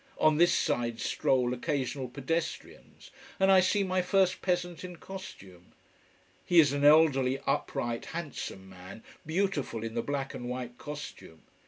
On 0.17 0.37
this 0.37 0.51
side 0.51 0.99
stroll 0.99 1.53
occasional 1.53 2.09
pedestrians. 2.09 3.11
And 3.39 3.51
I 3.51 3.59
see 3.59 3.83
my 3.83 4.01
first 4.01 4.41
peasant 4.41 4.83
in 4.83 4.95
costume. 4.95 5.73
He 6.43 6.59
is 6.59 6.73
an 6.73 6.83
elderly, 6.83 7.37
upright, 7.45 8.05
handsome 8.05 8.67
man, 8.67 9.03
beautiful 9.27 9.83
in 9.83 9.93
the 9.93 10.01
black 10.01 10.33
and 10.33 10.49
white 10.49 10.79
costume. 10.79 11.43